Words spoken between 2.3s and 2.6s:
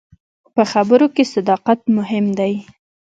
دی.